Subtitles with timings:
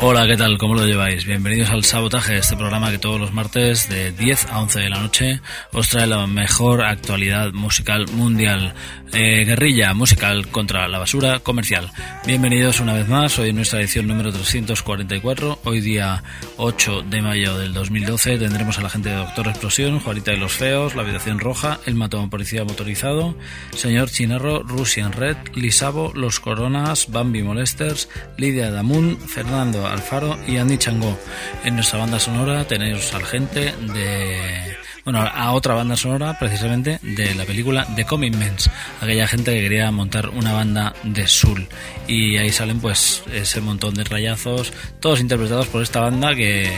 [0.00, 0.58] Hola, ¿qué tal?
[0.58, 1.24] ¿Cómo lo lleváis?
[1.24, 5.00] Bienvenidos al Sabotaje, este programa que todos los martes de 10 a 11 de la
[5.00, 5.40] noche
[5.72, 8.74] os trae la mejor actualidad musical mundial.
[9.12, 11.90] Eh, guerrilla musical contra la basura comercial.
[12.26, 16.22] Bienvenidos una vez más, hoy en nuestra edición número 344, hoy día
[16.58, 20.52] 8 de mayo del 2012 tendremos a la gente de Doctor Explosión, Juanita y los
[20.52, 23.34] Feos, La Habitación Roja, El Matón Policía Motorizado,
[23.74, 30.78] Señor Chinarro, Russian Red, Lisabo, Los Coronas, Bambi Molesters, Lidia Damun, Fernando Alfaro y Andy
[30.78, 31.18] Changó.
[31.64, 37.34] En nuestra banda sonora tenéis al gente de bueno, a otra banda sonora precisamente de
[37.34, 41.66] la película The Commitments, aquella gente que quería montar una banda de soul
[42.06, 46.70] y ahí salen pues ese montón de rayazos, todos interpretados por esta banda que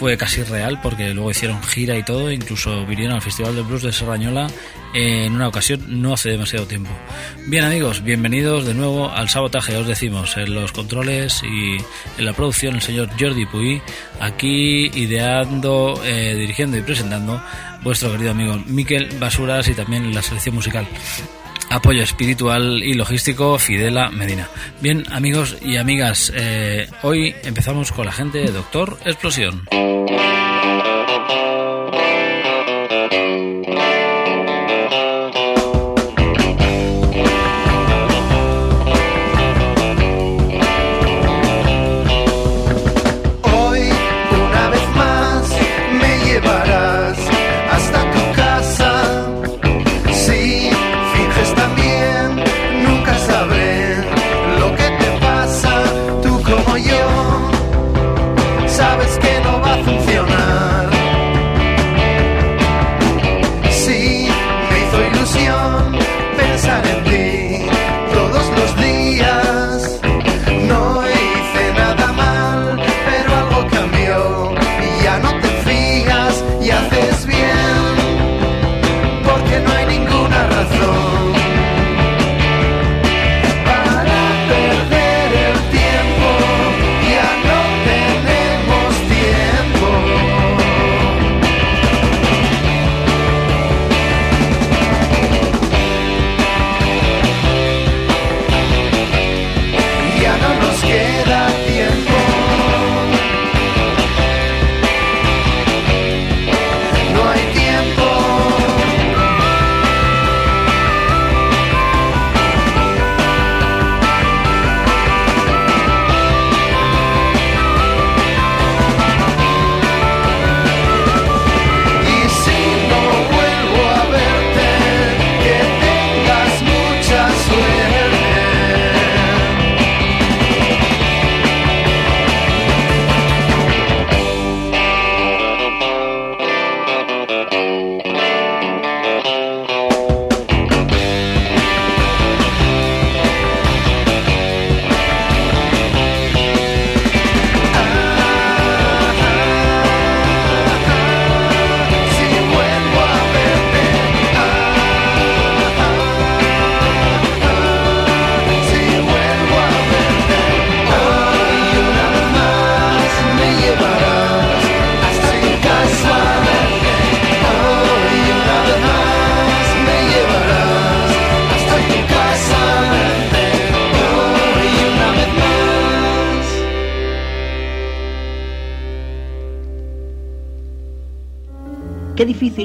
[0.00, 3.82] fue casi real porque luego hicieron gira y todo, incluso vinieron al Festival de Blues
[3.82, 4.46] de Serrañola
[4.94, 6.90] en una ocasión no hace demasiado tiempo.
[7.48, 11.76] Bien amigos, bienvenidos de nuevo al sabotaje, os decimos, en los controles y
[12.16, 13.82] en la producción el señor Jordi Puy,
[14.20, 17.38] aquí ideando, eh, dirigiendo y presentando
[17.82, 20.88] vuestro querido amigo Miquel Basuras y también la selección musical.
[21.70, 24.48] Apoyo espiritual y logístico Fidela Medina.
[24.80, 29.62] Bien amigos y amigas, eh, hoy empezamos con la gente de Doctor Explosión.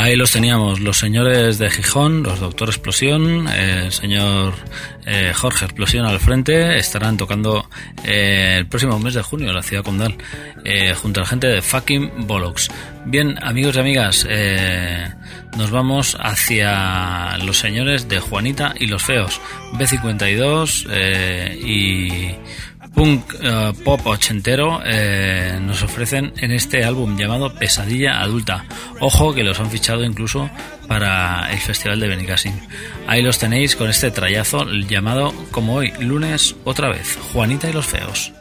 [0.00, 4.54] Ahí los teníamos, los señores de Gijón, los Doctor Explosión, el señor
[5.04, 7.68] eh, Jorge Explosión al frente, estarán tocando
[8.04, 10.16] eh, el próximo mes de junio en la ciudad condal,
[10.64, 12.70] eh, junto a la gente de Fucking Bollocks.
[13.06, 14.28] Bien, amigos y amigas,
[15.56, 19.40] nos vamos hacia los señores de Juanita y los Feos,
[19.72, 20.86] B52
[21.60, 22.36] y
[22.98, 28.64] punk eh, pop ochentero eh, nos ofrecen en este álbum llamado Pesadilla Adulta.
[28.98, 30.50] Ojo que los han fichado incluso
[30.88, 32.58] para el Festival de Benicassim.
[33.06, 37.86] Ahí los tenéis con este trayazo llamado como hoy, lunes otra vez, Juanita y los
[37.86, 38.32] Feos.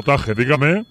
[0.00, 0.84] Sabotaje, dígame.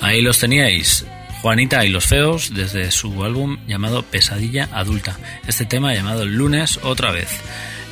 [0.00, 1.04] Ahí los teníais.
[1.42, 5.18] Juanita y los Feos desde su álbum llamado Pesadilla Adulta.
[5.46, 7.28] Este tema llamado El lunes otra vez.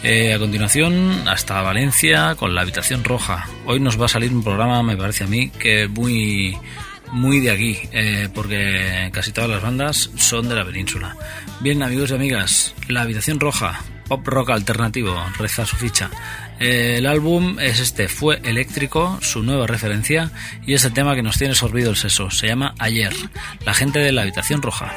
[0.04, 3.48] Eh, a continuación, hasta Valencia con la habitación roja.
[3.66, 6.56] Hoy nos va a salir un programa, me parece a mí, que muy,
[7.14, 11.16] muy de aquí, eh, porque casi todas las bandas son de la península.
[11.61, 16.11] Bien, amigos y amigas, la habitación roja, pop rock alternativo, reza su ficha.
[16.59, 20.33] Eh, el álbum es este, fue eléctrico, su nueva referencia,
[20.66, 22.30] y es el tema que nos tiene sorbido el seso.
[22.30, 23.14] Se llama Ayer,
[23.64, 24.92] la gente de la habitación roja.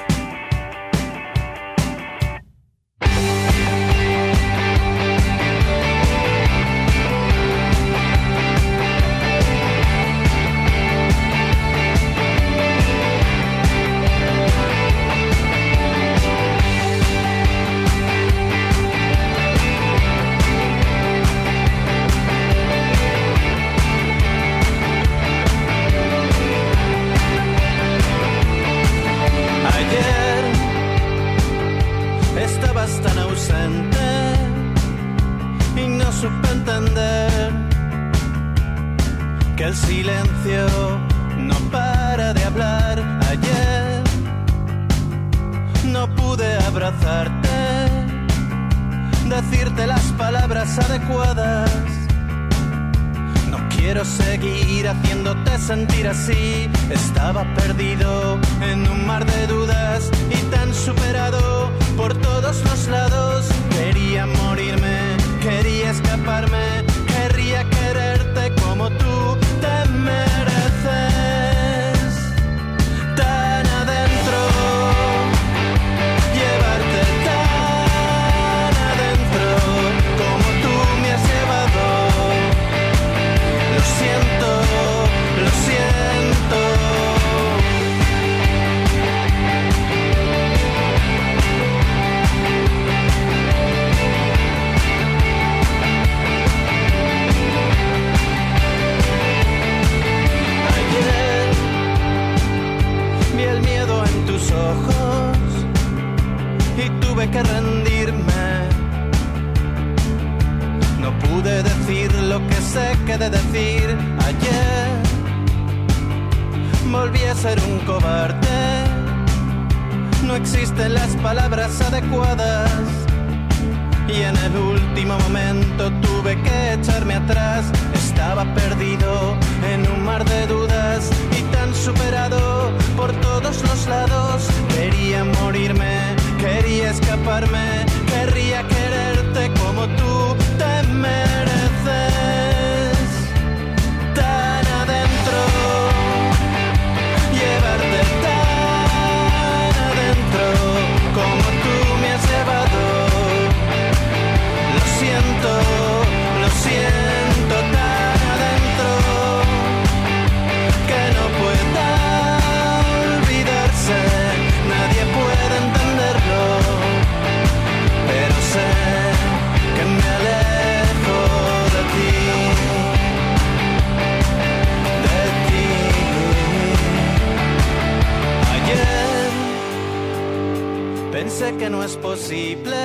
[181.57, 182.77] Que no es posible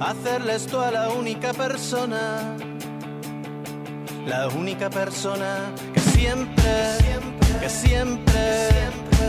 [0.00, 2.56] hacerle esto a la única persona,
[4.26, 6.72] la única persona que siempre,
[7.60, 8.68] que siempre,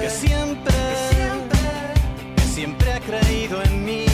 [0.02, 0.74] que siempre,
[2.36, 4.08] que siempre ha creído en mí.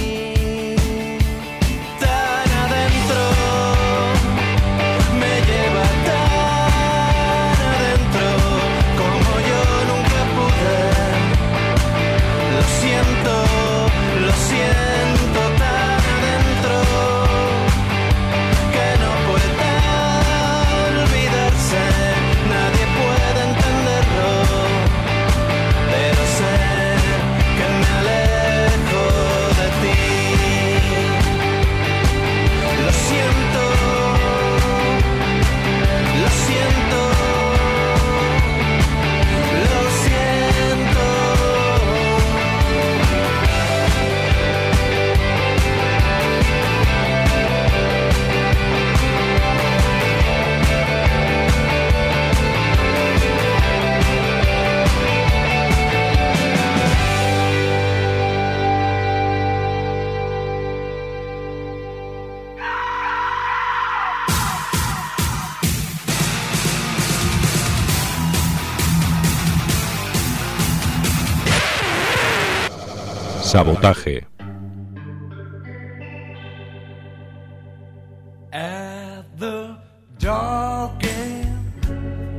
[73.53, 74.25] Sabotaje.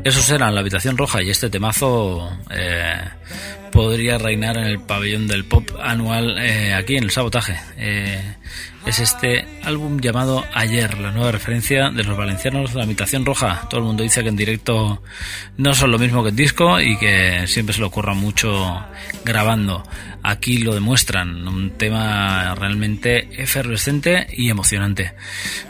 [0.03, 2.97] Esos eran la habitación roja y este temazo eh,
[3.71, 7.61] podría reinar en el pabellón del pop anual eh, aquí en el sabotaje.
[7.77, 8.21] Eh,
[8.87, 13.67] es este álbum llamado Ayer, la nueva referencia de los valencianos de la habitación roja.
[13.71, 15.03] Todo el mundo dice que en directo
[15.57, 18.85] no son lo mismo que en disco y que siempre se le ocurra mucho
[19.25, 19.83] grabando.
[20.23, 25.13] Aquí lo demuestran, un tema realmente efervescente y emocionante.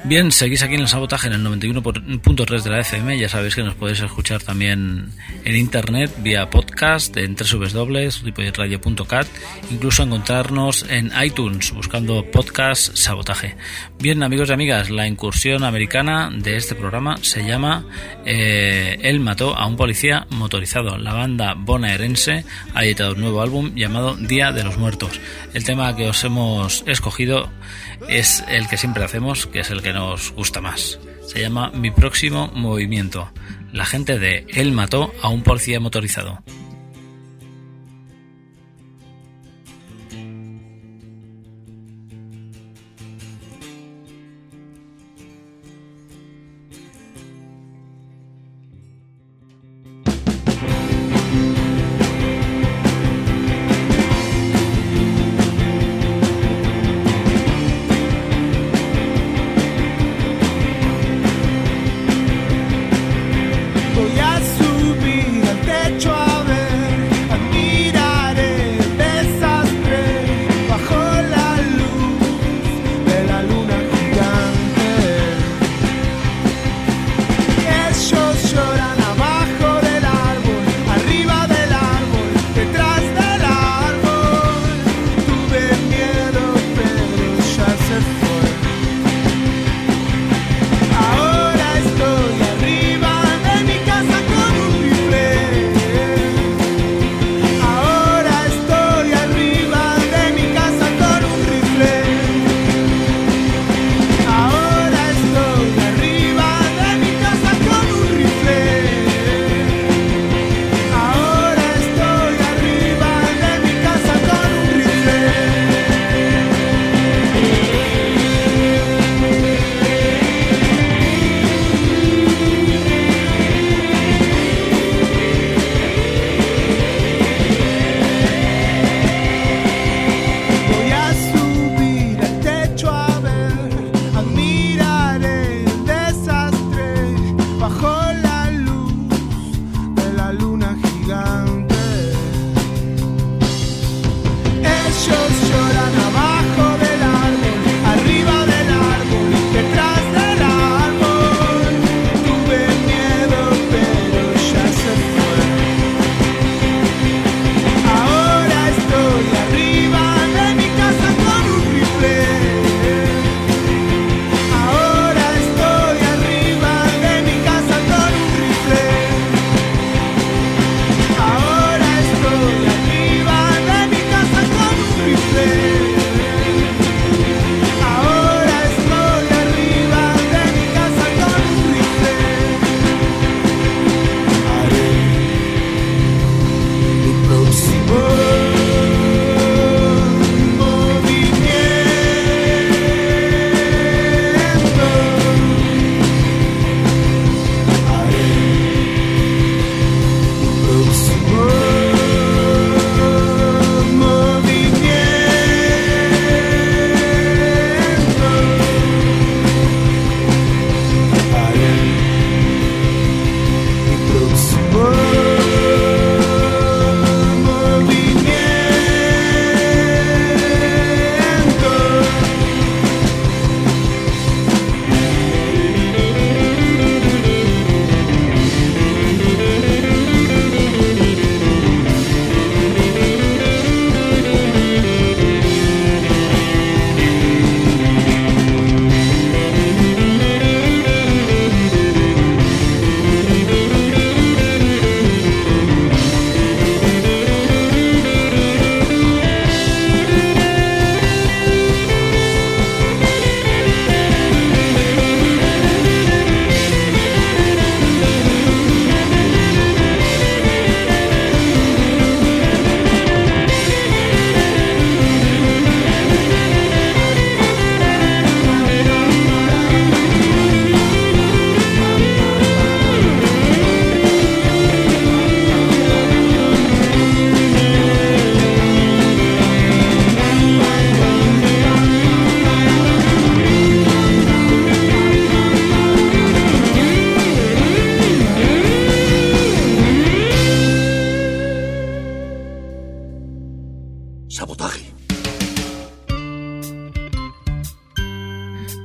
[0.04, 3.64] Bien, seguís aquí en el sabotaje en el 91.3 de la FM, ya sabéis que
[3.64, 5.10] nos podéis escuchar también
[5.44, 9.26] en internet vía podcast en www.radio.cat,
[9.72, 13.56] incluso encontrarnos en iTunes buscando podcast sabotaje.
[13.98, 17.84] Bien, amigos y amigas, la incursión americana de este programa se llama
[18.24, 20.98] eh, Él mató a un policía motorizado.
[20.98, 22.44] La banda bonaerense
[22.74, 25.20] ha editado un nuevo álbum llamado Día de los Muertos.
[25.52, 27.50] El tema que os hemos escogido
[28.08, 30.98] es el que siempre hacemos, que es el que nos gusta más.
[31.26, 33.30] Se llama Mi próximo movimiento.
[33.72, 36.42] La gente de Él mató a un policía motorizado.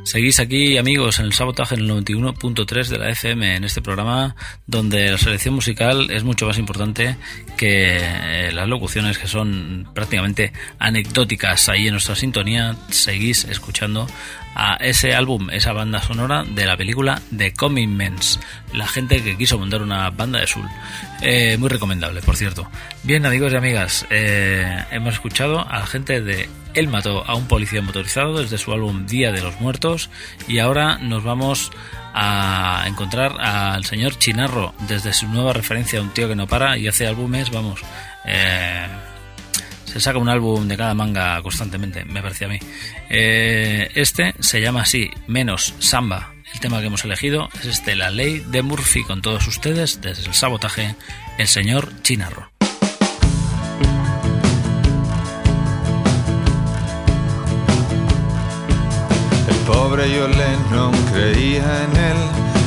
[0.10, 4.36] Seguís aquí, amigos, en el sabotaje en el 91.3 de la FM, en este programa
[4.66, 7.16] donde la selección musical es mucho más importante
[7.58, 11.70] que eh, las locuciones que son prácticamente anecdóticas.
[11.70, 14.08] Ahí en nuestra sintonía seguís escuchando
[14.56, 18.40] a ese álbum, esa banda sonora de la película The Coming Mens,
[18.74, 20.68] la gente que quiso montar una banda de soul.
[21.22, 22.68] Eh, muy recomendable, por cierto.
[23.04, 27.48] Bien, amigos y amigas, eh, hemos escuchado a la gente de Él mató a un
[27.48, 30.10] policía motorizado desde su álbum Día de los Muertos
[30.48, 31.72] y ahora nos vamos
[32.14, 36.78] a encontrar al señor Chinarro desde su nueva referencia a un tío que no para
[36.78, 37.82] y hace álbumes, vamos,
[38.26, 38.88] eh,
[39.90, 42.60] se saca un álbum de cada manga constantemente, me parece a mí.
[43.10, 46.34] Eh, este se llama así, menos Samba.
[46.54, 50.28] El tema que hemos elegido es este, la ley de Murphy, con todos ustedes, desde
[50.28, 50.96] el sabotaje,
[51.38, 52.52] el señor Chinarro.
[59.48, 60.06] El pobre
[60.72, 62.18] John creía en él,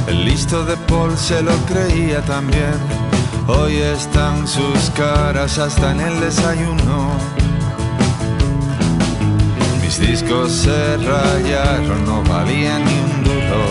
[0.09, 2.75] el listo de Paul se lo creía también
[3.49, 7.11] Hoy están sus caras hasta en el desayuno.
[9.83, 13.65] Mis discos se rayaron, no valían ni un duro.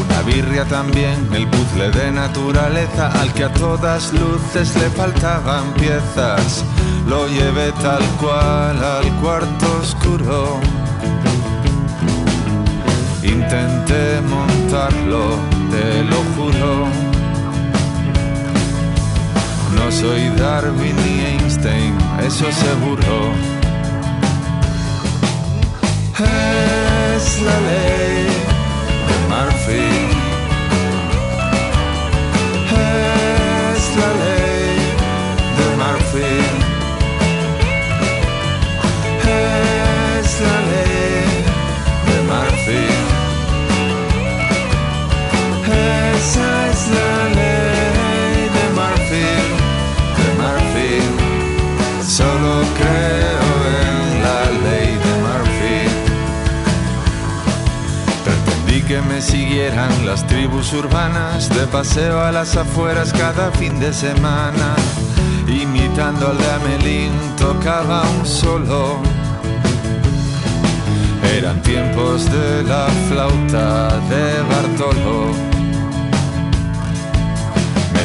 [0.00, 6.64] Una birria también, el puzzle de naturaleza al que a todas luces le faltaban piezas.
[7.08, 10.60] Lo llevé tal cual al cuarto oscuro.
[20.02, 23.32] Soy Darwin ni Einstein, eso seguro.
[27.14, 28.26] Es la ley
[29.08, 29.91] de Murphy.
[58.92, 64.76] Que me siguieran las tribus urbanas de paseo a las afueras cada fin de semana.
[65.48, 68.98] Imitando al de Amelín tocaba un solo.
[71.34, 75.52] Eran tiempos de la flauta de Bartolo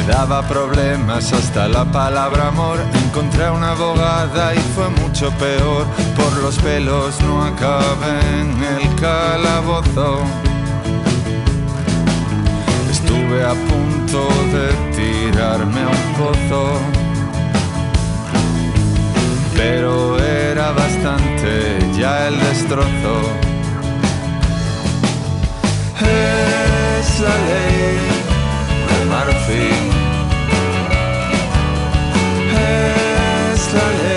[0.08, 2.78] daba problemas hasta la palabra amor.
[3.04, 5.84] Encontré a una abogada y fue mucho peor.
[6.16, 10.47] Por los pelos no acabé en el calabozo.
[13.40, 16.62] A punto de tirarme a un pozo.
[19.56, 23.16] Pero era bastante ya el destrozo.
[26.00, 27.98] Es la ley
[28.88, 29.88] de marfil.
[33.74, 34.07] la ley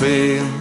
[0.00, 0.59] de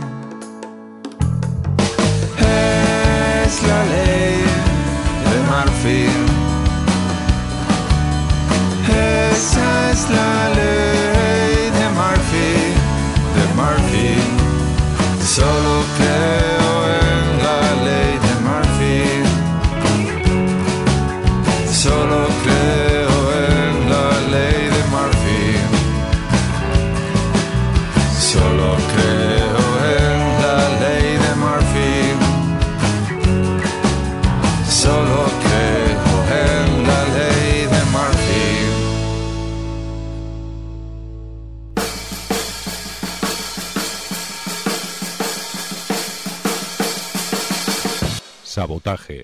[48.60, 49.24] Sabotaje.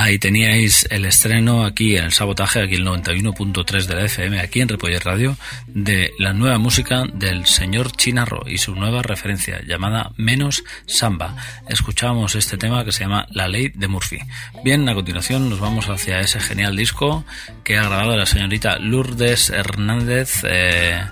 [0.00, 4.60] Ahí teníais el estreno aquí en el sabotaje, aquí el 91.3 de la FM, aquí
[4.60, 10.12] en Repoller Radio, de la nueva música del señor Chinarro y su nueva referencia llamada
[10.16, 11.34] Menos Samba.
[11.68, 14.20] Escuchamos este tema que se llama La Ley de Murphy.
[14.62, 17.24] Bien, a continuación nos vamos hacia ese genial disco
[17.64, 20.42] que ha grabado la señorita Lourdes Hernández.
[20.44, 21.02] Eh,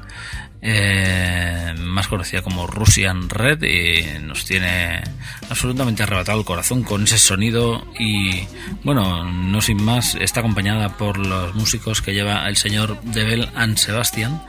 [0.63, 5.03] eh, más conocida como Russian Red y nos tiene
[5.49, 8.43] absolutamente arrebatado el corazón con ese sonido y
[8.83, 13.77] bueno, no sin más, está acompañada por los músicos que lleva el señor Debel and
[13.77, 14.43] Sebastian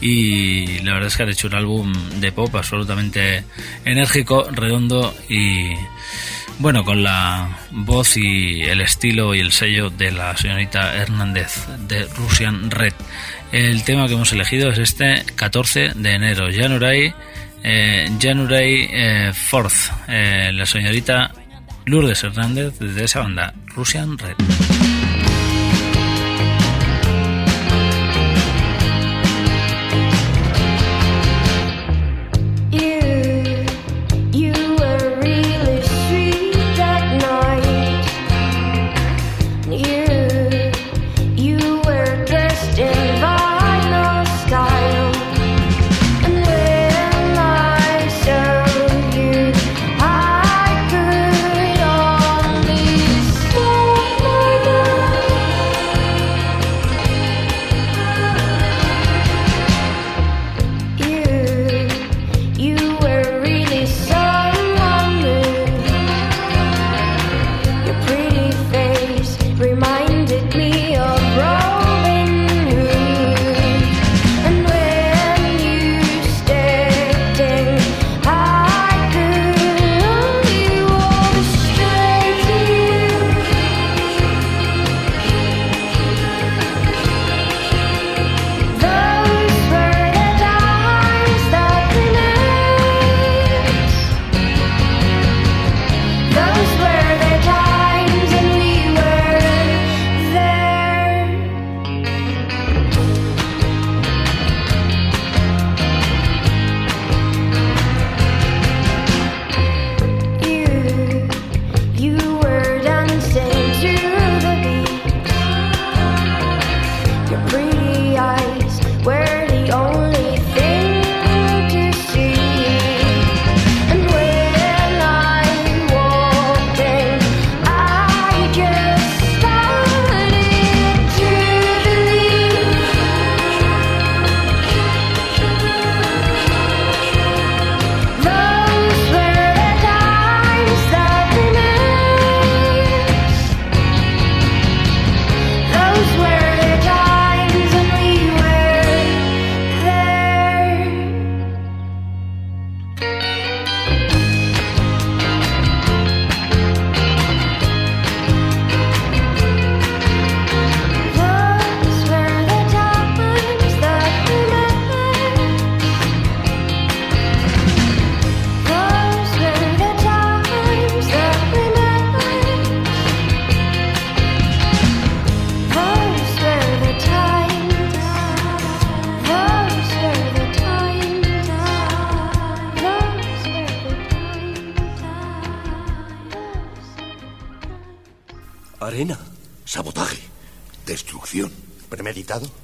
[0.00, 3.44] y la verdad es que ha hecho un álbum de pop absolutamente
[3.84, 5.74] enérgico, redondo y
[6.58, 12.06] bueno, con la voz y el estilo y el sello de la señorita Hernández de
[12.06, 12.94] Russian Red.
[13.54, 17.14] El tema que hemos elegido es este 14 de enero, January,
[17.62, 21.30] eh, January eh, 4th, eh, la señorita
[21.84, 24.34] Lourdes Hernández de esa banda, Russian Red.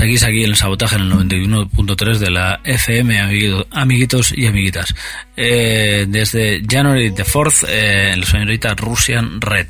[0.00, 3.20] Seguís aquí en el sabotaje en el 91.3 de la FM,
[3.70, 4.94] amiguitos y amiguitas.
[5.36, 9.66] Eh, desde January the 4th, eh, la señorita Russian Red.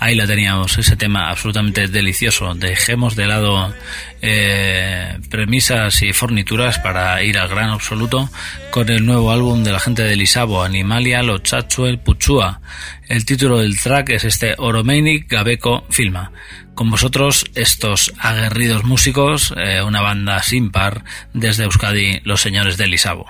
[0.00, 2.54] Ahí la teníamos, ese tema absolutamente delicioso.
[2.54, 3.74] Dejemos de lado
[4.22, 8.30] eh, premisas y fornituras para ir al gran absoluto
[8.70, 12.62] con el nuevo álbum de la gente de Lisabo, Animalia, Lo Chachuel, Puchua.
[13.08, 16.32] El título del track es este Oromeinik Gabeco Filma.
[16.74, 22.86] Con vosotros estos aguerridos músicos, eh, una banda sin par desde Euskadi, los señores de
[22.86, 23.26] Lisabo.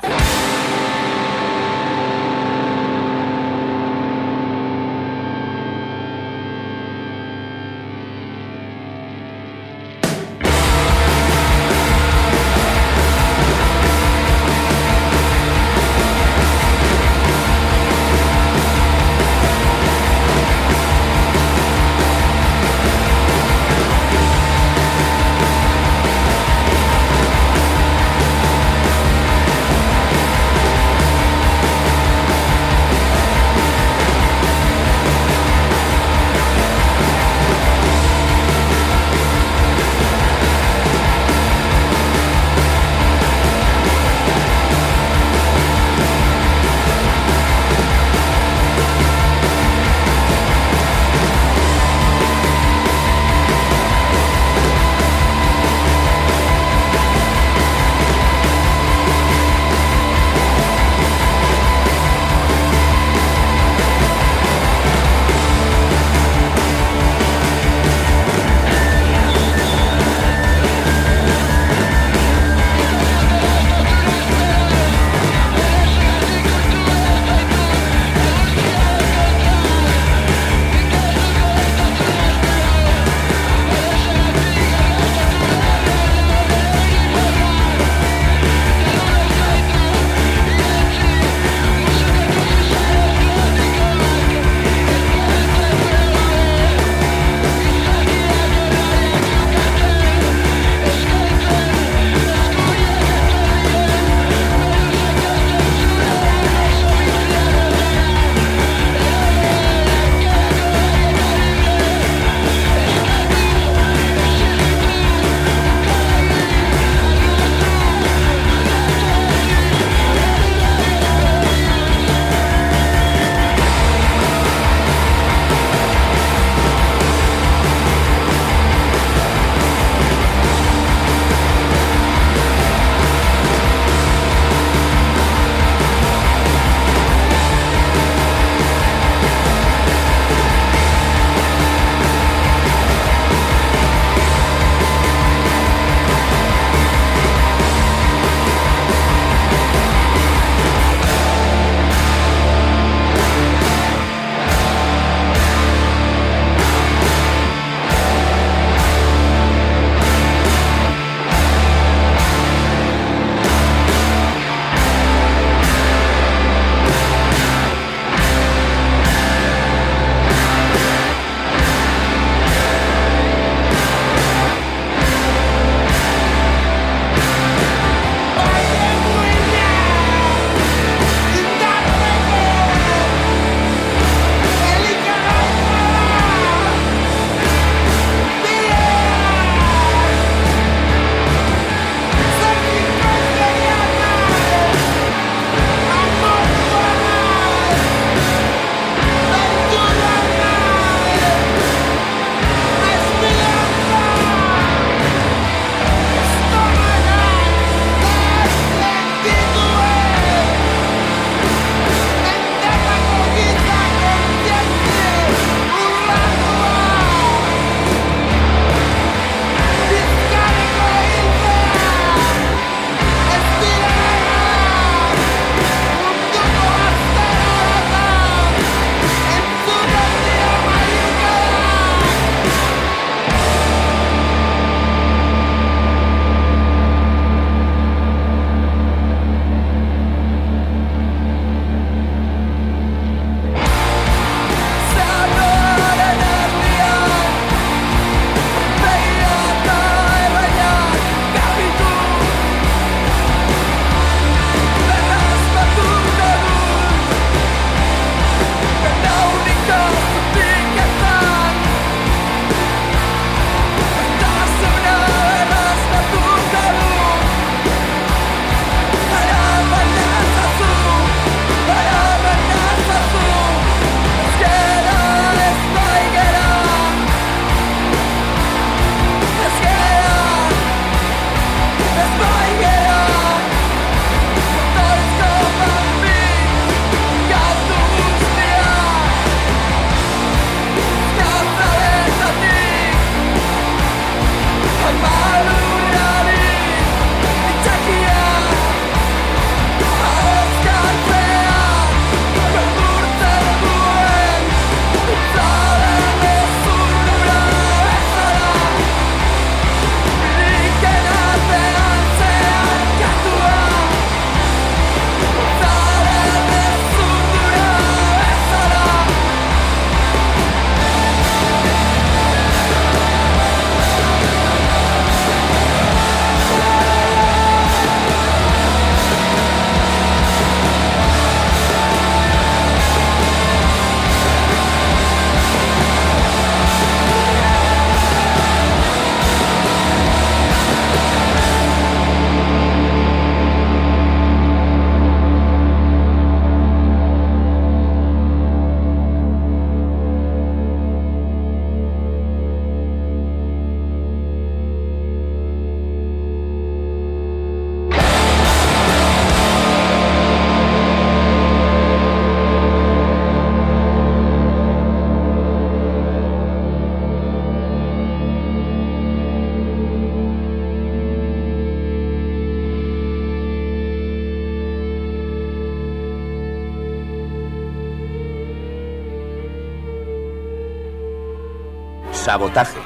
[382.35, 382.81] Sabotaje.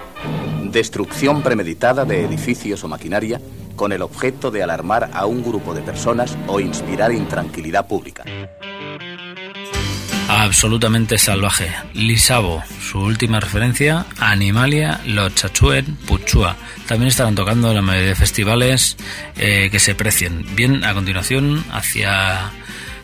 [0.65, 3.41] Destrucción premeditada de edificios o maquinaria
[3.77, 8.25] con el objeto de alarmar a un grupo de personas o inspirar intranquilidad pública.
[10.29, 11.75] Absolutamente salvaje.
[11.95, 16.55] Lisabo, su última referencia, Animalia, Lochachuen, Puchua.
[16.87, 18.99] También estarán tocando en la mayoría de festivales
[19.39, 20.45] eh, que se precien.
[20.55, 22.51] Bien, a continuación, hacia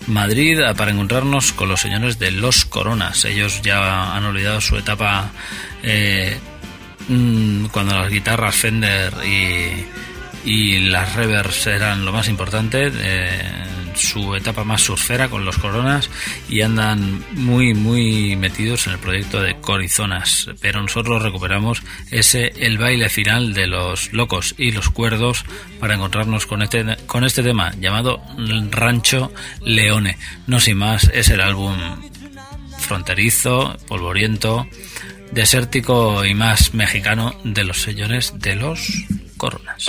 [0.07, 3.25] Madrid para encontrarnos con los señores de Los Coronas.
[3.25, 5.31] Ellos ya han olvidado su etapa
[5.85, 6.37] eh,
[7.09, 12.91] mm, cuando las guitarras Fender y, y las reverbs eran lo más importante.
[12.93, 13.64] Eh,
[13.97, 16.11] su etapa más surfera con los coronas
[16.49, 22.78] y andan muy muy metidos en el proyecto de Corizonas pero nosotros recuperamos ese el
[22.78, 25.45] baile final de los locos y los cuerdos
[25.80, 28.20] para encontrarnos con este con este tema llamado
[28.70, 29.32] Rancho
[29.62, 31.76] Leone no sin más es el álbum
[32.79, 34.66] fronterizo polvoriento
[35.33, 38.89] desértico y más mexicano de los señores de los
[39.37, 39.89] coronas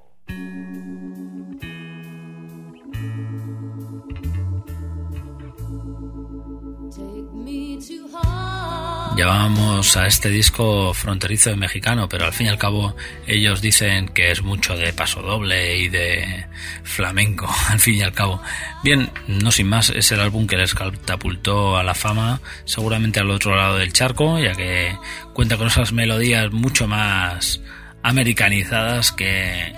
[9.21, 12.95] Llamamos a este disco fronterizo mexicano, pero al fin y al cabo
[13.27, 16.47] ellos dicen que es mucho de paso doble y de
[16.81, 18.41] flamenco, al fin y al cabo.
[18.83, 23.29] Bien, no sin más, es el álbum que les catapultó a la fama, seguramente al
[23.29, 24.97] otro lado del charco, ya que
[25.33, 27.61] cuenta con esas melodías mucho más
[28.01, 29.71] americanizadas que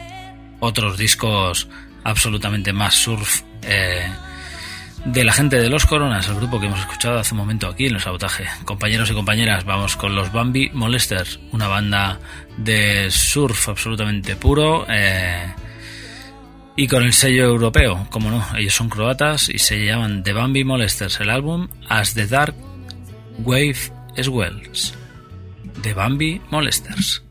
[0.62, 1.68] otros discos
[2.06, 3.42] absolutamente más surf.
[3.64, 4.08] Eh,
[5.06, 7.88] de la gente de Los Coronas, el grupo que hemos escuchado hace un momento aquí
[7.88, 8.46] en el sabotaje.
[8.66, 12.20] Compañeros y compañeras, vamos con los Bambi Molesters, una banda
[12.58, 15.54] de surf absolutamente puro eh,
[16.76, 20.64] y con el sello europeo, como no, ellos son croatas y se llaman The Bambi
[20.64, 22.56] Molesters, el álbum As the Dark
[23.40, 23.92] Wave
[24.22, 24.94] Swells.
[25.82, 27.24] The Bambi Molesters.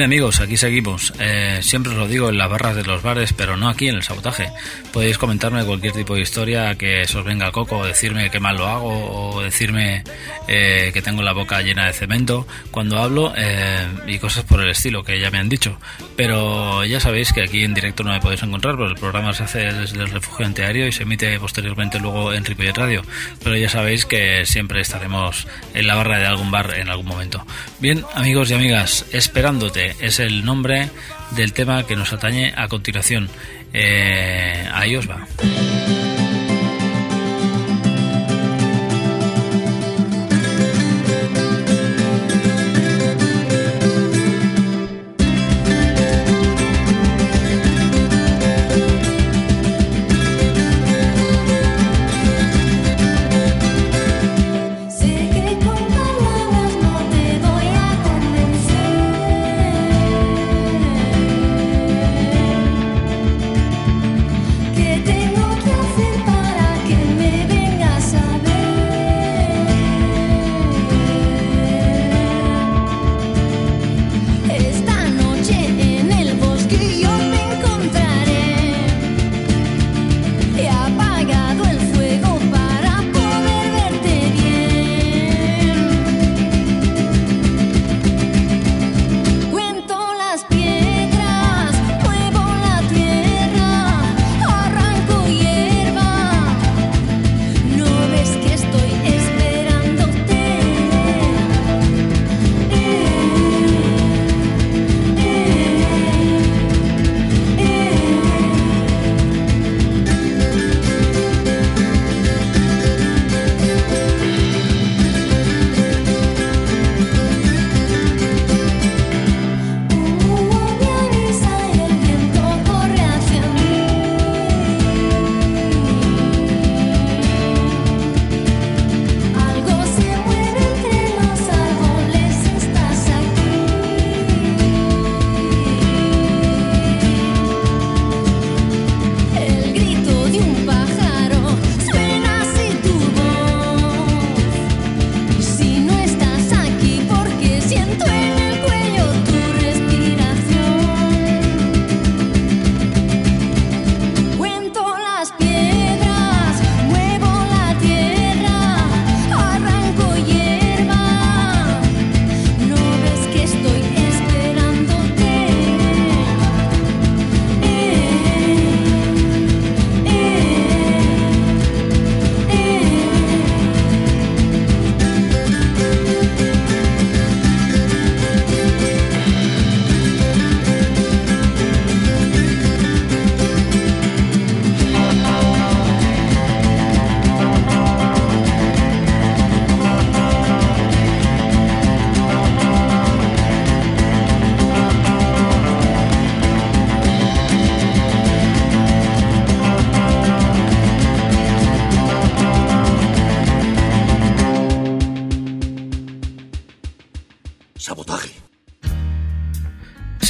[0.00, 1.12] Bien amigos, aquí seguimos.
[1.20, 3.96] Eh, siempre os lo digo en las barras de los bares, pero no aquí en
[3.96, 4.50] el sabotaje.
[4.94, 8.40] Podéis comentarme cualquier tipo de historia que se os venga al coco, o decirme que
[8.40, 10.02] mal lo hago, o decirme
[10.48, 14.70] eh, que tengo la boca llena de cemento cuando hablo eh, y cosas por el
[14.70, 15.78] estilo que ya me han dicho.
[16.16, 19.42] Pero ya sabéis que aquí en directo no me podéis encontrar, porque el programa se
[19.42, 23.02] hace desde el refugio antiaéreo y se emite posteriormente luego en Ripollet Radio.
[23.44, 27.46] Pero ya sabéis que siempre estaremos en la barra de algún bar en algún momento.
[27.80, 30.88] Bien, amigos y amigas, esperándote es el nombre
[31.32, 33.28] del tema que nos atañe a continuación.
[33.72, 35.26] Eh, ahí os va.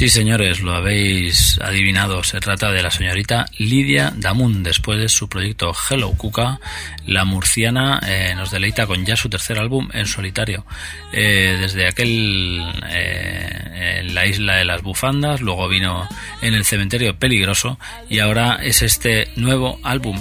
[0.01, 2.25] Sí, señores, lo habéis adivinado.
[2.25, 4.63] Se trata de la señorita Lidia Damun.
[4.63, 6.59] Después de su proyecto Hello Cuca,
[7.07, 10.65] la murciana eh, nos deleita con ya su tercer álbum en solitario.
[11.13, 16.09] Eh, desde aquel eh, en la isla de las bufandas, luego vino
[16.41, 17.79] en el cementerio peligroso
[18.09, 20.19] y ahora es este nuevo álbum.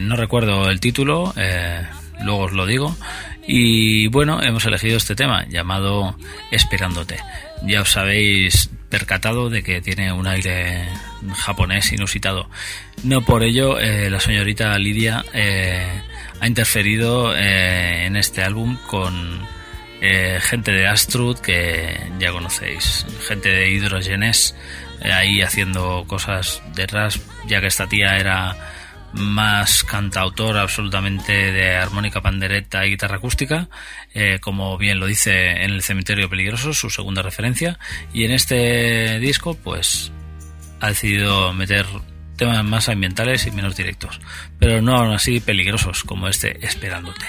[0.00, 1.32] no recuerdo el título,
[2.20, 2.96] luego os lo digo.
[3.46, 6.16] Y bueno, hemos elegido este tema llamado
[6.50, 7.18] Esperándote.
[7.62, 10.88] Ya os habéis percatado de que tiene un aire
[11.34, 12.48] japonés inusitado.
[13.04, 16.02] No por ello eh, la señorita Lidia eh,
[16.40, 19.56] ha interferido eh, en este álbum con
[19.98, 24.54] gente de Astrud que ya conocéis, gente de Hydrogenes
[25.02, 28.56] ahí haciendo cosas detrás, ya que esta tía era
[29.16, 33.68] más cantautor absolutamente de armónica, pandereta y guitarra acústica,
[34.14, 37.78] eh, como bien lo dice en El Cementerio Peligroso, su segunda referencia,
[38.12, 40.12] y en este disco pues
[40.80, 41.86] ha decidido meter
[42.36, 44.20] temas más ambientales y menos directos,
[44.58, 47.24] pero no aún así peligrosos como este Esperándote.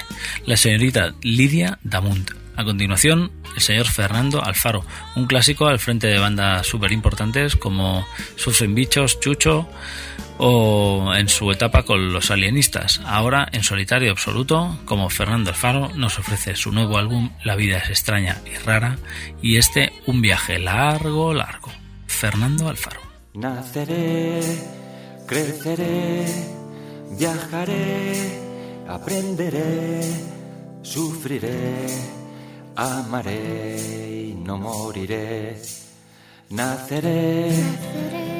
[0.45, 2.31] La señorita Lidia Damunt.
[2.57, 4.83] A continuación, el señor Fernando Alfaro,
[5.15, 9.69] un clásico al frente de bandas súper importantes como Sufren Bichos, Chucho,
[10.38, 13.01] o en su etapa con los alienistas.
[13.05, 17.89] Ahora, en solitario absoluto, como Fernando Alfaro nos ofrece su nuevo álbum La vida es
[17.89, 18.97] extraña y rara
[19.41, 21.71] y este un viaje largo, largo.
[22.07, 23.01] Fernando Alfaro.
[23.33, 24.41] Naceré,
[25.27, 26.25] creceré,
[27.17, 28.39] viajaré,
[28.88, 30.01] aprenderé,
[30.81, 31.88] sufriré,
[32.75, 35.61] amaré y no moriré.
[36.49, 37.51] Naceré,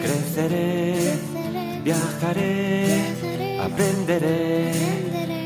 [0.02, 1.47] creceré
[1.88, 3.16] Viajaré,
[3.62, 4.74] aprenderé,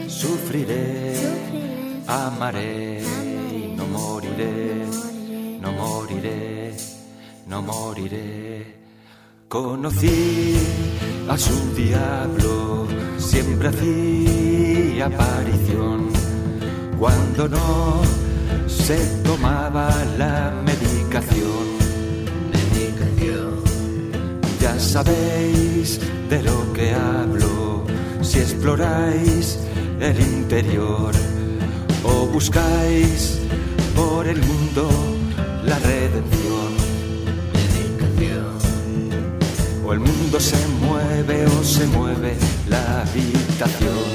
[0.10, 1.14] sufriré,
[2.08, 3.04] amaré
[3.54, 4.88] y no moriré,
[5.62, 6.74] no moriré,
[7.46, 8.76] no moriré.
[9.48, 10.58] Conocí
[11.30, 12.88] a su diablo,
[13.20, 16.10] siempre hacía aparición
[16.98, 18.02] cuando no
[18.66, 20.82] se tomaba la medicación.
[21.12, 21.61] Medicación.
[24.74, 26.00] Ya sabéis
[26.30, 27.84] de lo que hablo
[28.22, 29.60] si exploráis
[30.00, 31.12] el interior
[32.06, 33.40] o buscáis
[33.94, 34.90] por el mundo
[35.66, 36.72] la redención.
[39.86, 42.38] O el mundo se mueve o se mueve
[42.70, 44.06] la habitación.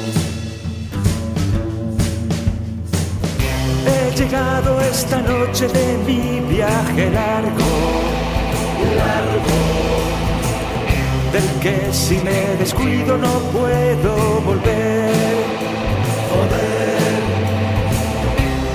[3.86, 7.68] He llegado esta noche de mi viaje largo,
[8.96, 9.95] largo
[11.36, 14.12] del que si me descuido no puedo
[14.48, 15.12] volver.
[16.32, 17.22] Joder,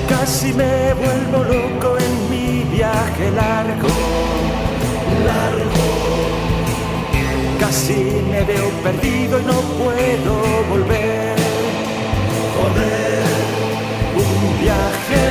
[0.09, 3.93] casi me vuelvo loco en mi viaje largo,
[5.29, 5.85] largo.
[7.59, 7.99] Casi
[8.31, 10.33] me veo perdido y no puedo
[10.71, 11.35] volver.
[12.55, 13.23] Joder,
[14.23, 14.33] un
[14.63, 15.25] viaje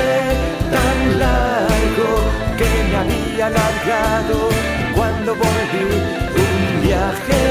[0.77, 2.11] tan largo
[2.59, 5.87] que me había alargado cuando volví
[6.83, 7.43] viaje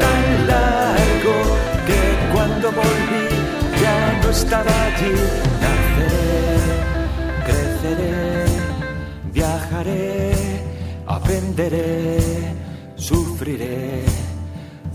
[0.00, 0.22] tan
[0.52, 1.34] largo
[1.88, 2.00] que
[2.34, 3.26] cuando volví
[3.82, 5.14] ya no estaba allí.
[5.64, 6.58] Naceré,
[7.46, 8.44] creceré,
[9.32, 10.34] viajaré,
[11.06, 12.18] aprenderé,
[12.96, 14.04] sufriré,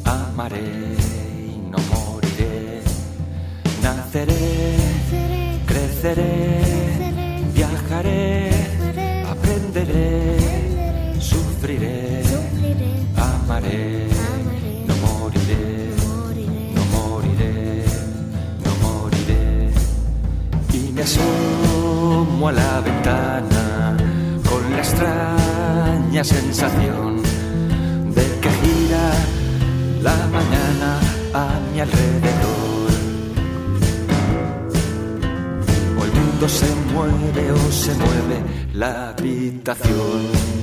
[0.06, 0.70] amaré
[1.52, 2.84] y no moriré.
[3.82, 4.78] Naceré,
[5.66, 6.62] creceré,
[7.56, 8.51] viajaré,
[13.62, 15.90] no moriré,
[16.76, 17.86] no moriré,
[18.66, 19.72] no moriré.
[20.74, 23.98] Y me asomo a la ventana
[24.50, 27.22] con la extraña sensación
[28.16, 29.14] de que gira
[30.02, 31.00] la mañana
[31.34, 32.92] a mi alrededor.
[36.00, 38.38] O el mundo se mueve o se mueve
[38.74, 40.62] la habitación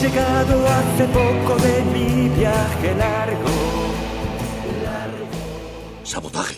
[0.00, 3.94] llegado hace poco de mi viaje largo.
[6.04, 6.56] Sabotaje.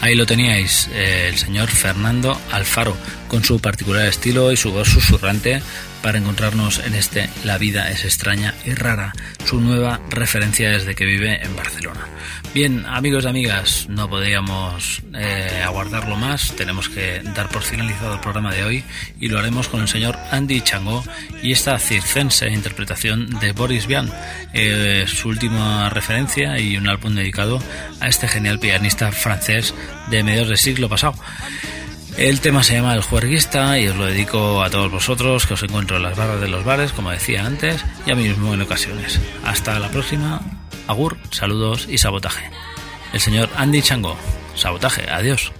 [0.00, 2.96] Ahí lo teníais, eh, el señor Fernando Alfaro,
[3.28, 5.62] con su particular estilo y su voz susurrante
[6.04, 9.14] para encontrarnos en este La vida es extraña y rara,
[9.46, 12.06] su nueva referencia desde que vive en Barcelona.
[12.52, 18.20] Bien, amigos y amigas, no podíamos eh, aguardarlo más, tenemos que dar por finalizado el
[18.20, 18.84] programa de hoy
[19.18, 21.02] y lo haremos con el señor Andy Chango
[21.42, 24.12] y esta circense interpretación de Boris Vian,
[24.52, 27.62] eh, su última referencia y un álbum dedicado
[28.00, 29.74] a este genial pianista francés
[30.10, 31.14] de mediados del siglo pasado.
[32.16, 35.62] El tema se llama El Juerguista y os lo dedico a todos vosotros que os
[35.64, 38.62] encuentro en las barras de los bares, como decía antes, y a mí mismo en
[38.62, 39.20] ocasiones.
[39.44, 40.40] Hasta la próxima.
[40.86, 42.50] Agur, saludos y sabotaje.
[43.12, 44.16] El señor Andy Chango.
[44.54, 45.52] Sabotaje, adiós.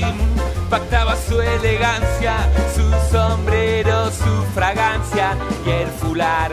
[0.00, 2.36] Impactaba su elegancia,
[2.74, 6.52] su sombrero, su fragancia y el fular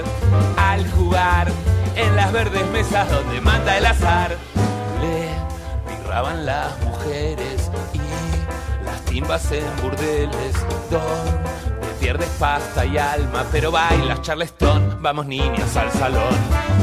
[0.58, 1.52] al jugar
[1.96, 4.38] en las verdes mesas donde manda el azar.
[5.02, 5.30] Le
[5.92, 10.56] mirraban las mujeres y las timbas en burdeles
[12.14, 16.36] pierdes pasta y alma, pero bailas charleston, vamos niñas al salón.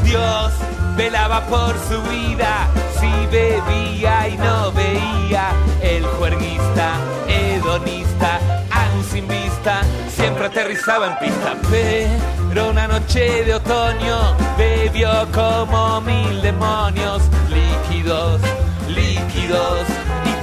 [0.02, 0.52] Dios
[0.96, 2.68] velaba por su vida,
[2.98, 5.50] si bebía y no veía,
[5.82, 6.94] el juerguista,
[7.28, 8.40] hedonista,
[8.72, 16.42] aún sin vista, siempre aterrizaba en pista, pero una noche de otoño bebió como mil
[16.42, 18.40] demonios, líquidos,
[18.88, 19.99] líquidos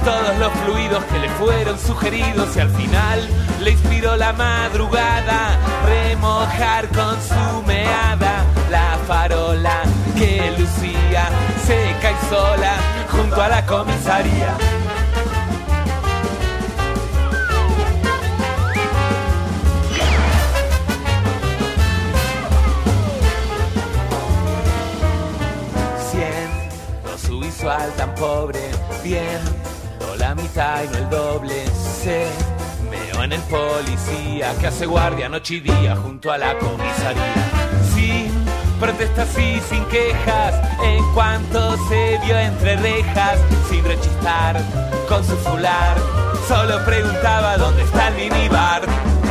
[0.08, 3.28] todos los fluidos que le fueron sugeridos y al final
[3.60, 9.82] le inspiró la madrugada remojar con su meada la farola
[10.16, 11.28] que lucía
[11.66, 12.76] seca y sola
[13.10, 14.56] junto a la comisaría.
[26.10, 28.70] Siendo su visual tan pobre,
[29.04, 29.67] viendo
[30.28, 31.64] la mitad y no el doble,
[32.02, 32.26] se
[32.90, 37.34] meó en el policía que hace guardia noche y día junto a la comisaría.
[37.94, 38.30] Sin
[38.78, 43.38] protestas y sin quejas, en cuanto se vio entre rejas,
[43.70, 44.60] sin rechistar
[45.08, 45.96] con su fular,
[46.46, 48.82] solo preguntaba dónde está el minibar.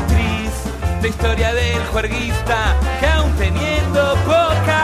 [0.08, 4.77] Triste historia del juerguista que aún teniendo poca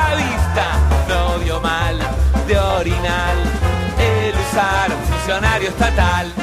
[5.33, 6.42] funcionario estatal.